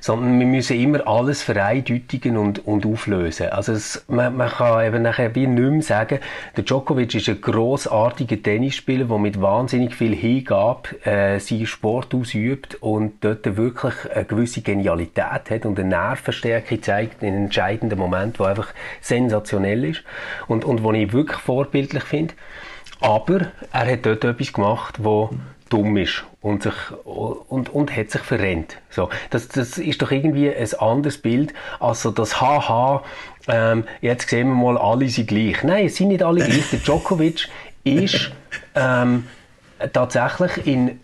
[0.00, 3.48] sondern wir müssen immer alles vereindeutigen und, und auflösen.
[3.50, 6.20] Also es, man, man, kann eben nachher wie nicht mehr sagen,
[6.56, 12.76] der Djokovic ist ein grossartiger Tennisspieler, der mit wahnsinnig viel Hingabe äh, seinen Sport ausübt
[12.76, 18.44] und dort wirklich eine gewisse Genialität hat und eine Nervenstärke zeigt in entscheidenden Moment, wo
[18.44, 18.68] einfach
[19.00, 20.02] sensationell ist
[20.46, 22.34] und, und wo ich wirklich vorbildlich finde.
[23.00, 25.30] Aber er hat dort etwas gemacht, wo
[25.68, 28.78] dumm ist und, sich, und, und hat sich verrennt.
[28.90, 33.02] So, das, das ist doch irgendwie ein anderes Bild als so das Haha,
[33.48, 35.62] ähm, jetzt sehen wir mal, alle sind gleich.
[35.62, 36.70] Nein, es sind nicht alle gleich.
[36.70, 37.48] Der Djokovic
[37.84, 38.30] ist
[38.74, 39.24] ähm,
[39.92, 41.00] tatsächlich in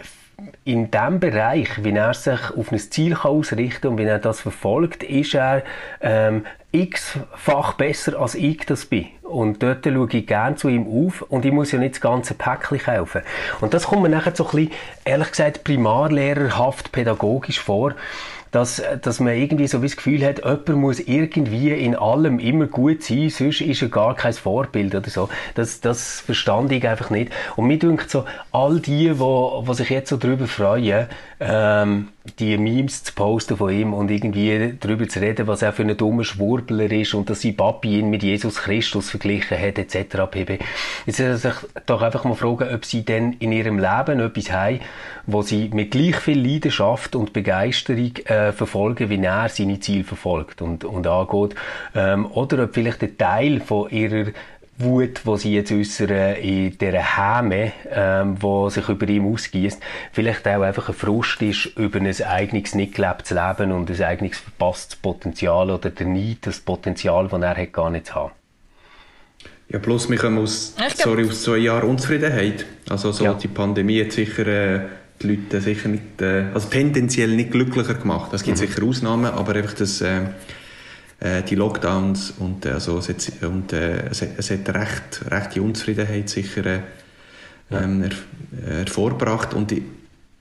[0.65, 4.19] in dem Bereich, wie er sich auf ein Ziel kann ausrichten kann und wie er
[4.19, 5.63] das verfolgt, ist er
[6.01, 9.07] ähm, x-fach besser als ich das bin.
[9.23, 12.35] Und dort schaue ich gerne zu ihm auf und ich muss ja nicht das ganze
[12.35, 13.23] Päckchen kaufen.
[13.61, 14.73] Und das kommt mir nachher so ein bisschen,
[15.05, 17.95] ehrlich gesagt, primarlehrerhaft pädagogisch vor
[18.55, 22.67] dass, dass man irgendwie so wie das Gefühl hat, jemand muss irgendwie in allem immer
[22.67, 25.29] gut sein, sonst ist er gar kein Vorbild oder so.
[25.57, 27.33] Das, das verstand ich einfach nicht.
[27.57, 31.09] Und mir denkt so, all die, die, die sich jetzt so darüber freuen,
[31.41, 35.83] ähm, die Memes zu posten von ihm und irgendwie darüber zu reden, was er für
[35.83, 40.31] ein dummer Schwurbler ist und dass sein Papi ihn mit Jesus Christus verglichen hat, etc.
[40.31, 40.59] pp.
[41.05, 41.53] Jetzt soll sich
[41.87, 44.81] doch einfach mal fragen, ob sie denn in ihrem Leben etwas haben,
[45.27, 50.63] wo sie mit gleich viel Leidenschaft und Begeisterung äh, verfolgen, wie er seine Ziele verfolgt
[50.63, 51.55] und, und angeht.
[51.95, 54.27] Ähm, oder ob vielleicht ein Teil von ihrer
[54.77, 59.81] Wut, die sie jetzt äußern in dieser Häme, ähm, die sich über ihm ausgießt,
[60.13, 64.39] vielleicht auch einfach ein Frust ist über ein eigenes nicht gelebtes Leben und ein eigenes
[64.39, 68.33] verpasstes Potenzial oder der Neid, das Potenzial, das er hat, gar nicht haben.
[69.69, 72.67] Ja, plus wir kommen aus, sorry, aus zwei Jahren Unzufriedenheit.
[72.89, 73.35] Also so ja.
[73.35, 74.81] die Pandemie hat sicher äh,
[75.25, 78.33] die Leute sicher nicht, äh, also tendenziell nicht glücklicher gemacht.
[78.33, 78.67] Es gibt mhm.
[78.67, 80.01] sicher Ausnahmen, aber einfach das...
[80.01, 80.21] Äh,
[81.21, 85.63] äh, die Lockdowns und, äh, also, es, hat, und äh, es, es hat recht, rechte
[85.63, 86.81] Unzufriedenheit sicher äh,
[87.71, 88.11] ähm, her,
[88.67, 89.73] hervorgebracht und,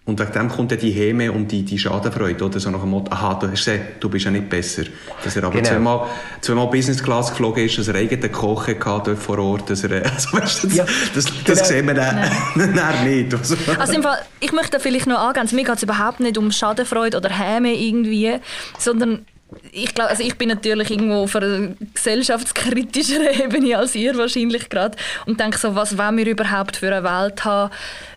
[0.05, 2.89] und wegen dem kommt ja die Häme und die, die Schadenfreude, oder so nach dem
[2.89, 4.83] Motto, aha, du, hast gesehen, du bist ja nicht besser.
[5.23, 5.69] Dass er aber genau.
[5.69, 6.07] zweimal,
[6.41, 10.37] zweimal Business Class geflogen ist, dass er eigenen Koch hatte vor Ort, dass er, also
[10.37, 11.69] weißt, das, ja, das, das, das genau.
[11.69, 12.31] sehen wir dann,
[12.75, 13.33] dann nicht.
[13.33, 16.51] Also, also im Fall, ich möchte vielleicht noch angehen, mir geht es überhaupt nicht um
[16.51, 18.39] Schadenfreude oder Häme irgendwie,
[18.77, 19.25] sondern
[19.71, 24.97] ich glaube, also ich bin natürlich irgendwo auf einer gesellschaftskritischen Ebene als ihr wahrscheinlich gerade
[25.25, 27.71] und denke so, was wollen wir überhaupt für eine Welt haben?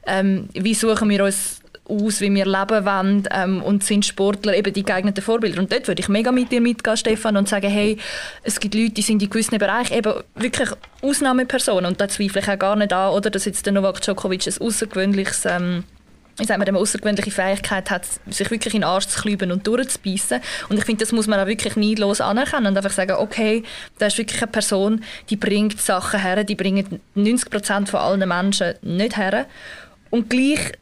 [0.07, 4.73] Ähm, wie suchen wir uns aus, wie wir leben wollen ähm, und sind Sportler eben
[4.73, 5.61] die geeigneten Vorbilder.
[5.61, 7.99] Und dort würde ich mega mit dir mitgehen, Stefan, und sagen, hey,
[8.43, 10.71] es gibt Leute, die sind in gewissen Bereichen eben wirklich
[11.03, 14.47] Ausnahmepersonen und da zweifle ich auch gar nicht an, oder, dass jetzt der Novak Djokovic
[14.47, 15.85] ein außergewöhnliches ähm,
[16.39, 19.67] ich sage mal, eine außergewöhnliche Fähigkeit hat, sich wirklich in den Arsch zu klüben und
[19.67, 20.41] durchzubeissen.
[20.69, 23.63] Und ich finde, das muss man auch wirklich neidlos anerkennen und einfach sagen, okay,
[23.99, 28.29] da ist wirklich eine Person, die bringt Sachen her, die bringen 90 Prozent von allen
[28.29, 29.47] Menschen nicht her.
[30.11, 30.73] Und gleich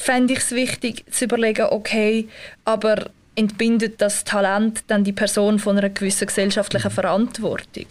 [0.00, 2.28] fände ich es wichtig zu überlegen, okay,
[2.64, 7.86] aber entbindet das Talent dann die Person von einer gewissen gesellschaftlichen Verantwortung?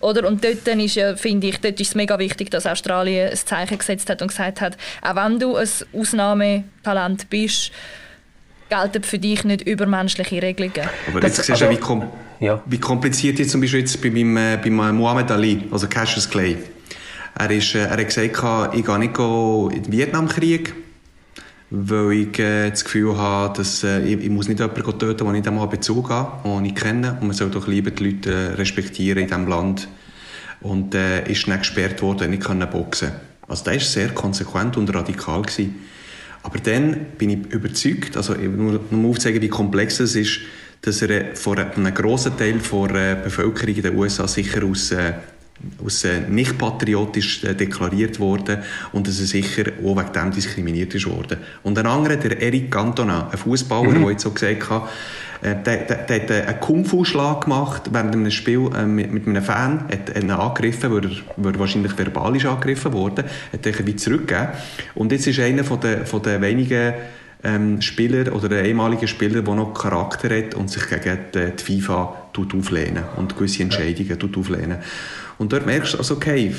[0.00, 0.28] Oder?
[0.28, 3.78] Und dort ist ja, finde ich, dort ist es mega wichtig, dass Australien ein Zeichen
[3.78, 7.70] gesetzt hat und gesagt hat, auch wenn du ein Ausnahmetalent bist,
[8.68, 10.88] gelten für dich nicht übermenschliche Regelungen.
[11.08, 12.08] Aber jetzt Das- siehst du, wie, kom
[12.40, 12.62] Ja.
[12.66, 16.28] wie kompliziert jetzt zum Beispiel jetzt bei meinem, äh, bei meinem Muhammad Ali, also Cassius
[16.28, 16.56] Clay.
[17.38, 20.74] Er, ist, äh, er hat gesagt, ich gehe nicht in den Vietnamkrieg,
[21.70, 25.34] weil ich äh, das Gefühl habe, dass äh, ich, ich muss nicht jemanden töten, den
[25.34, 27.18] ich einmal Bezug habe, den ich kenne.
[27.20, 29.88] Und man soll doch lieber die Leute äh, respektieren in diesem Land.
[30.60, 33.12] Und äh, ist dann gesperrt worden, nicht können boxen.
[33.48, 35.42] Also der war sehr konsequent und radikal.
[35.42, 35.74] Gewesen.
[36.42, 40.40] Aber dann bin ich überzeugt, also eben nur, nur aufzuzeigen, wie komplex es ist,
[40.82, 42.60] dass er äh, von einem grossen Teil
[42.92, 44.94] der Bevölkerung in den USA sicher aus,
[45.84, 50.94] aus äh, nicht patriotisch äh, deklariert wurde und dass er sicher auch wegen dem diskriminiert
[50.94, 51.38] ist worden.
[51.62, 54.88] Und ein anderer, der Eric Cantona, ein Fußballer, der jetzt so gesagt hat,
[55.42, 59.84] äh, der, der, der hat einen Kung-Fu-Schlag gemacht während einem Spiel mit, mit einem Fan,
[59.90, 63.96] hat ihn angegriffen, weil er, weil er wahrscheinlich verbal ist angegriffen wurde, hat ihn wie
[63.96, 64.48] zurückgegeben.
[64.94, 66.94] Und jetzt ist einer von der, von der wenigen
[67.44, 71.80] ähm, Spieler oder der ehemalige Spieler, der noch Charakter hat und sich gegen die, die
[71.80, 74.78] FIFA tut auflehnen und gewisse Entscheidungen tut auflehnen.
[75.38, 76.54] Und dort merkst du, also okay,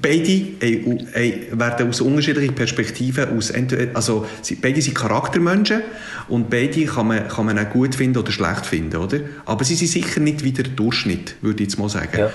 [0.00, 3.52] beide werden aus unterschiedlichen Perspektiven, aus
[3.94, 4.26] also
[4.60, 5.82] beide sind Charaktermenschen
[6.28, 9.20] und beide kann man, kann man auch gut finden oder schlecht finden, oder?
[9.44, 12.18] Aber sie sind sicher nicht wie der Durchschnitt, würde ich jetzt mal sagen.
[12.18, 12.30] Ja.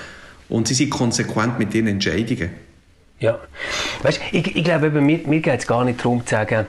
[0.48, 2.50] Und sie sind konsequent mit ihren Entscheidungen.
[3.20, 3.38] Ja.
[4.02, 6.66] Weißt, ich, ich glaube, eben, mir, mir geht es gar nicht darum zu sagen,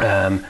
[0.00, 0.40] ähm,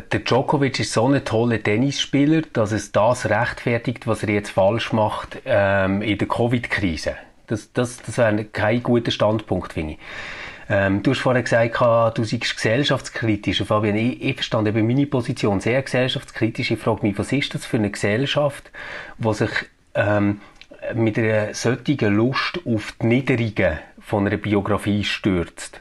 [0.00, 4.92] der Djokovic ist so ein toller Tennisspieler, dass es das rechtfertigt, was er jetzt falsch
[4.92, 7.16] macht ähm, in der Covid-Krise.
[7.46, 9.98] Das, das, das wäre kein guter Standpunkt, finde ich.
[10.68, 11.78] Ähm, du hast vorher gesagt,
[12.16, 13.62] du seist gesellschaftskritisch.
[13.62, 16.70] Fabian, ich, ich verstand eben meine Position sehr gesellschaftskritisch.
[16.70, 18.70] Ich frage mich, was ist das für eine Gesellschaft,
[19.18, 19.50] die sich
[19.94, 20.40] ähm,
[20.94, 25.80] mit einer solchen Lust auf die Niederungen von einer Biografie stürzt?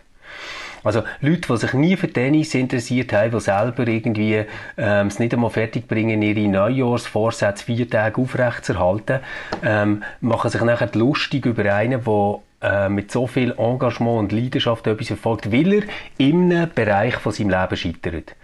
[0.84, 4.46] Also Leute, die sich nie für Tennis interessiert haben, die selber irgendwie
[4.78, 9.20] ähm, es nicht einmal fertig bringen, ihre Neujahrsvorsätze vier Tage aufrechtzuerhalten,
[9.64, 14.88] ähm, machen sich nachher lustig über einen, der äh, mit so viel Engagement und Leidenschaft
[14.88, 15.84] etwas verfolgt, weil er
[16.18, 18.36] in einem Bereich von seinem Leben scheitert.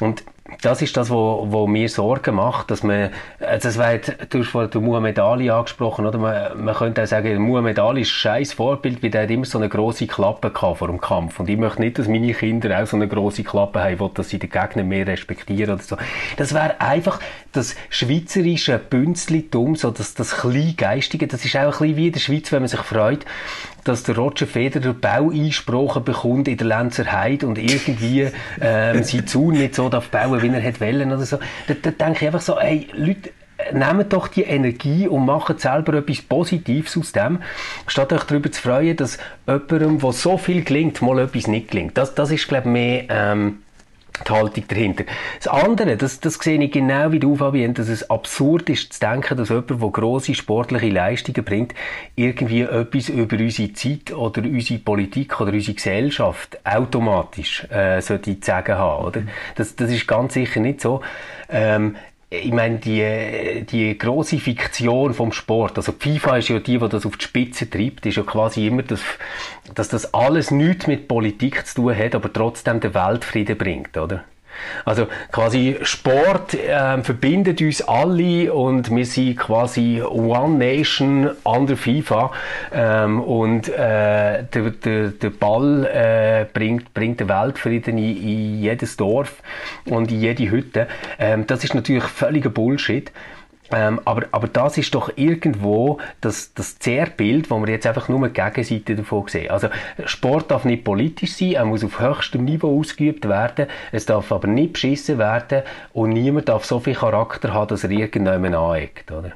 [0.00, 0.24] Und
[0.62, 4.40] das ist das, wo, wo mir Sorgen macht, dass man, also das war jetzt, du
[4.40, 6.18] hast vorhin Muhammad Ali angesprochen, oder?
[6.18, 9.44] Man, man könnte auch sagen, Muhammad Ali ist ein scheiß Vorbild, weil der hat immer
[9.44, 11.38] so eine grosse Klappe gehabt vor dem Kampf.
[11.38, 14.30] Und ich möchte nicht, dass meine Kinder auch so eine grosse Klappe haben, will, dass
[14.30, 15.96] sie den Gegner mehr respektieren oder so.
[16.38, 17.20] Das wäre einfach
[17.52, 22.20] das schweizerische Bünzlitum, so das, das Kleingeistige, das ist auch ein bisschen wie in der
[22.20, 23.24] Schweiz, wenn man sich freut,
[23.88, 28.28] dass der Roger Federer Bau einsprochen bekommt in der Lenzer Heide und irgendwie
[28.60, 31.38] ähm, sein Zaun nicht so darf bauen, wie er hätte wollen oder so.
[31.66, 33.30] Da, da denke ich einfach so, ey, Leute,
[33.72, 37.40] nehmt doch die Energie und macht selber etwas Positives aus dem,
[37.86, 41.96] statt euch darüber zu freuen, dass jemandem, wo so viel gelingt, mal etwas nicht gelingt.
[41.96, 43.04] Das, das ist, glaube ich, mehr...
[43.08, 43.58] Ähm,
[44.26, 45.04] die Haltung dahinter.
[45.38, 49.00] Das andere, das, das sehe ich genau wie du, Fabian, dass es absurd ist zu
[49.00, 51.74] denken, dass jemand, der grosse sportliche Leistungen bringt,
[52.16, 58.46] irgendwie etwas über unsere Zeit oder unsere Politik oder unsere Gesellschaft automatisch äh, sollte zu
[58.46, 59.04] sagen haben.
[59.04, 59.22] Oder?
[59.54, 61.00] Das, das ist ganz sicher nicht so.
[61.50, 61.96] Ähm,
[62.30, 67.06] ich meine, die, die grosse Fiktion vom Sport, also FIFA ist ja die, die das
[67.06, 69.00] auf die Spitze treibt, ist ja quasi immer, das,
[69.74, 74.24] dass das alles nichts mit Politik zu tun hat, aber trotzdem den Weltfrieden bringt, oder?
[74.84, 82.32] Also quasi Sport ähm, verbindet uns alle und wir sind quasi One Nation under FIFA
[82.72, 88.96] ähm, und äh, der, der, der Ball äh, bringt, bringt den Weltfrieden in, in jedes
[88.96, 89.42] Dorf
[89.86, 90.88] und in jede Hütte.
[91.18, 93.12] Ähm, das ist natürlich völliger Bullshit.
[93.70, 98.28] Ähm, aber, aber das ist doch irgendwo das, das Zerrbild, wo wir jetzt einfach nur
[98.28, 99.50] die Gegenseite davon sehen.
[99.50, 99.68] Also
[100.06, 104.48] Sport darf nicht politisch sein, er muss auf höchstem Niveau ausgeübt werden, es darf aber
[104.48, 109.32] nicht beschissen werden und niemand darf so viel Charakter haben, dass er irgendjemand aneckt, oder?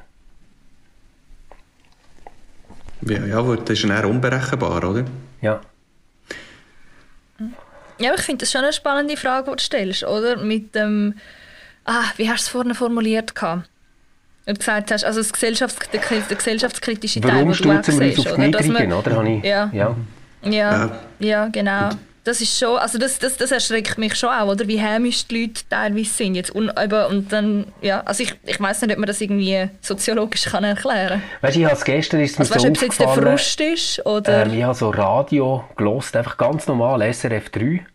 [3.01, 5.05] Ja, ja aber das ist dann unberechenbar, oder?
[5.41, 5.61] Ja.
[7.99, 10.37] Ja, aber ich finde das schon eine spannende Frage, die du stellst, oder?
[10.37, 11.13] Mit dem,
[11.85, 13.69] ah, wie hast du es vorhin formuliert gehabt?
[14.45, 17.99] Du gesagt hast, also das Gesellschafts der, der gesellschaftskritische Teil, Warum den du auch stürzen
[17.99, 18.51] wir uns siehst, auf die oder?
[18.51, 19.15] Dass man- oder?
[19.15, 19.69] Habe ich, Ja.
[19.73, 19.95] ja.
[20.43, 20.91] Ja, Ja.
[21.19, 21.89] ja, genau.
[22.25, 24.65] Das ist schon, also das, das, das erschreckt mich schon auch, oder?
[24.67, 26.51] Wie hämisch die Leute teilweise sind jetzt.
[26.51, 30.45] Und, eben, und dann, ja, also ich, ich weiß nicht, ob man das irgendwie soziologisch
[30.45, 31.23] kann erklären kann.
[31.41, 33.07] Weißt du, ich habe gestern ist mir Also weißt so du, ob es jetzt der
[33.09, 34.45] Frust ist, oder?
[34.45, 37.85] Ähm, ich habe so Radio gelost, einfach ganz normal, SRF 3.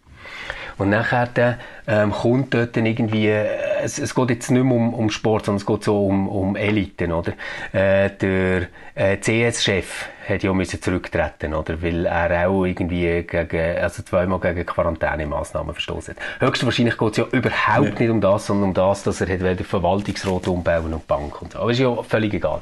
[0.79, 3.49] Und nachher ähm, kommt dort dann irgendwie, äh,
[3.83, 6.57] es, es geht jetzt nicht mehr um, um Sport, sondern es geht so um, um
[6.57, 7.33] Eliten, oder?
[7.73, 11.83] Äh, der äh, CS-Chef hat ja müssen zurücktreten, oder?
[11.83, 16.41] Weil er auch irgendwie gegen, also zweimal gegen Quarantänemaßnahmen verstoßen hat.
[16.41, 17.99] Höchstwahrscheinlich geht es ja überhaupt ja.
[18.01, 21.53] nicht um das, sondern um das, dass er hat den Verwaltungsrat umbauen und Bank und
[21.53, 21.61] so.
[21.61, 22.61] Aber ist ja völlig egal.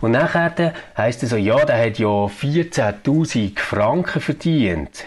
[0.00, 5.04] Und nachher heisst es so, ja, der hat ja 14.000 Franken verdient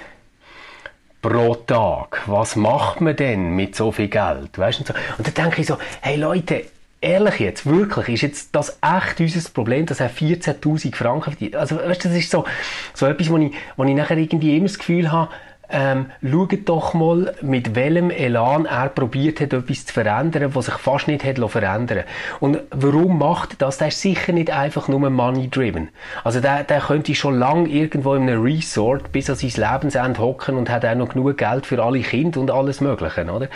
[1.21, 2.21] pro Tag.
[2.27, 4.57] Was macht man denn mit so viel Geld?
[4.57, 4.93] Weißt du?
[5.17, 6.65] Und, dann denke ich so, hey Leute,
[7.01, 11.55] ehrlich jetzt, wirklich, ist jetzt das echt unser Problem, dass er 14.000 Franken verdient?
[11.55, 12.45] Also, weißt du, das ist so,
[12.93, 15.31] so etwas, wo ich, wo ich nachher irgendwie immer das Gefühl habe,
[15.69, 20.75] ähm, schaut doch mal, mit welchem Elan er probiert hat, etwas zu verändern, was sich
[20.75, 22.03] fast nicht hat verändern
[22.39, 23.77] Und warum macht er das?
[23.77, 25.89] Der ist sicher nicht einfach nur money-driven.
[26.23, 30.55] Also der, der könnte schon lange irgendwo in einem Resort bis an sein Lebensende hocken
[30.55, 33.47] und hat auch noch genug Geld für alle Kinder und alles Mögliche, oder?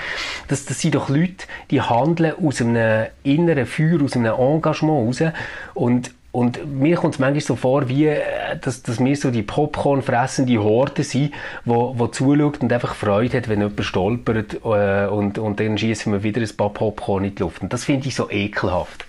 [0.47, 5.33] Das, das sind doch Leute, die handeln aus einem inneren Feuer, aus einem Engagement raus
[5.73, 8.21] und und mir kommt es manchmal so vor, wie, äh,
[8.61, 11.33] dass, dass wir so die Popcorn fressende Horde sind,
[11.65, 16.11] wo, wo zuschaut und einfach Freude hat, wenn jemand stolpert äh, und, und dann schießen
[16.13, 17.61] wir wieder ein paar Popcorn in die Luft.
[17.61, 19.05] Und das finde ich so ekelhaft.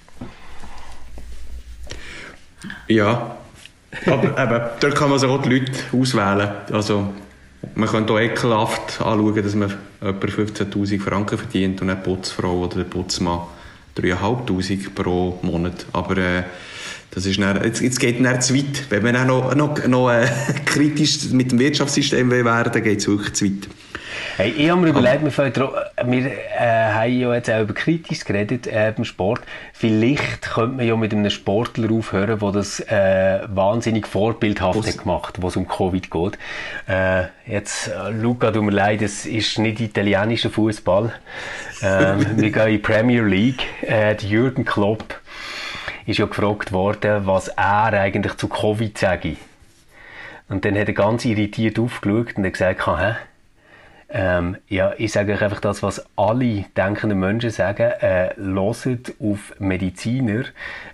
[2.89, 3.37] Ja,
[4.07, 6.51] aber eben, dort kann man sich auch die Leute auswählen.
[6.73, 7.13] Also,
[7.77, 12.79] man könnte auch ekelhaft anschauen, dass man etwa 15'000 Franken verdient und eine Putzfrau oder
[12.79, 13.43] der Putzmann
[13.97, 15.87] 3'500 pro Monat.
[15.93, 16.43] Aber äh,
[17.15, 18.87] das ist dann, jetzt, jetzt geht es zu weit.
[18.89, 20.27] Wenn wir noch, noch, noch äh,
[20.65, 23.69] kritisch mit dem Wirtschaftssystem werden, dann geht es wirklich zu weit.
[24.37, 28.67] Hey, ich habe mir überlegt, wir, wir äh, haben ja jetzt auch über kritisch geredet
[28.67, 29.43] äh, beim Sport.
[29.75, 34.87] Vielleicht könnte man ja mit einem Sportler aufhören, der das äh, wahnsinnig vorbildhaft Was?
[34.87, 36.39] hat gemacht, was um Covid geht.
[36.89, 41.13] Äh, jetzt, äh, Luca, tut mir leid, es ist nicht italienischer Fußball.
[41.83, 43.63] Ähm, wir gehen in die Premier League.
[43.83, 45.22] Äh, Jürgen Klopp
[46.07, 49.37] ist ja gefragt worden, was er eigentlich zu Covid sage.
[50.49, 53.15] Und dann hat er ganz irritiert aufgeschaut und gesagt, hä?
[54.15, 57.93] Ähm, ja, ich sage euch einfach das, was alle denkenden Menschen sagen.
[58.03, 60.45] Äh, loset auf Mediziner,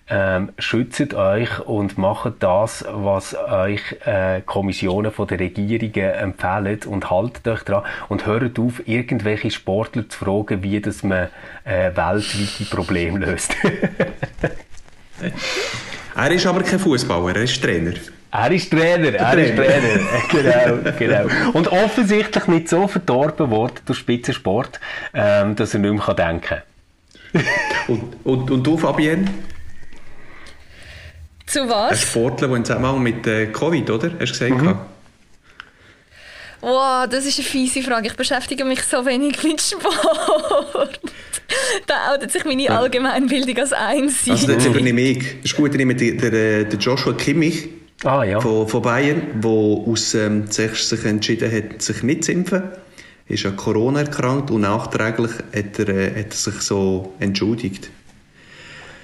[0.09, 7.11] ähm, schützt euch und macht das, was euch äh, Kommissionen von der Regierungen empfehlen und
[7.11, 11.29] haltet euch dran und hört auf, irgendwelche Sportler zu fragen, wie das man
[11.65, 13.57] äh, weltweite Probleme löst.
[16.17, 17.95] er ist aber kein Fußballer, er ist Trainer.
[18.31, 19.63] Er ist Trainer, er Trainer.
[19.63, 20.93] ist Trainer.
[20.99, 21.51] genau, genau.
[21.55, 24.81] Und offensichtlich nicht so verdorben worden durch Spitzensport,
[25.15, 26.63] ähm, dass er nicht mehr denken kann.
[27.89, 29.27] und, und, und du, Fabienne?
[31.47, 31.93] Zu was?
[31.93, 34.11] Ein Sportler, der im Zusammenhang mit äh, Covid, oder?
[34.21, 34.63] Hast du gesagt?
[34.63, 34.77] Mhm.
[36.61, 38.09] Wow, das ist eine fiese Frage.
[38.09, 41.01] Ich beschäftige mich so wenig mit Sport.
[41.87, 44.29] da outet sich meine Allgemeinbildung als eins.
[44.29, 45.19] Also das übernehme ich.
[45.43, 47.69] Das ist gut, ich nehme den, den, den Joshua Kimmich
[48.05, 48.41] ah, ja.
[48.41, 52.63] von, von Bayern, der aus, ähm, sich entschieden hat, sich nicht zu impfen.
[53.29, 57.91] Er ist an Corona erkrankt und nachträglich hat er, äh, hat er sich so entschuldigt.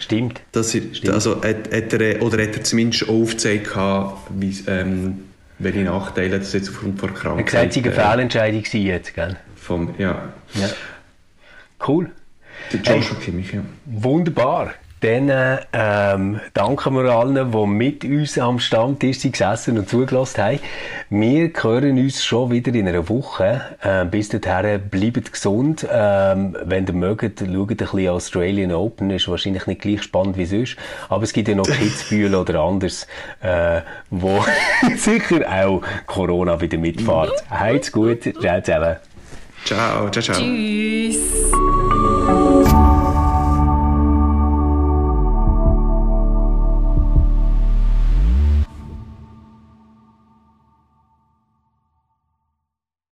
[0.00, 0.40] Stimmt.
[0.52, 1.14] Das ist, Stimmt.
[1.14, 3.70] Also hat, hat er, oder hat er zumindest aufgezeigt,
[4.30, 5.20] wie, ähm,
[5.58, 7.54] welche Nachteile das jetzt aufgrund von Krankheit...
[7.54, 9.36] Er hat gesagt, es eine Fehlentscheidung jetzt, gell?
[9.56, 10.32] Vom, ja.
[10.54, 10.68] ja.
[11.86, 12.10] Cool.
[12.72, 13.60] Der Joshua hey, Kimmich, ja.
[13.84, 14.74] Wunderbar.
[15.04, 20.60] Dann ähm, danken wir allen, die mit uns am Stammtisch gesessen und zugelassen haben.
[21.10, 23.60] Wir hören uns schon wieder in einer Woche.
[23.84, 25.86] Ähm, bis dahin bleibt gesund.
[25.92, 29.10] Ähm, wenn ihr mögt, schaut ein bisschen Australian Open.
[29.10, 30.76] Ist wahrscheinlich nicht gleich spannend wie sonst.
[31.10, 33.06] Aber es gibt ja noch Kitzbühel oder anders,
[33.42, 34.42] äh, wo
[34.96, 37.44] sicher auch Corona wieder mitfährt.
[37.50, 38.22] Heid's gut.
[38.40, 38.96] Ciao zusammen.
[39.66, 40.36] Ciao, ciao, ciao.
[40.38, 41.18] Tschüss.